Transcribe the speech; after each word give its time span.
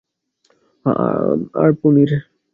হ্যাঁম 0.85 1.39
আর 1.61 1.69
পনির! 1.79 2.11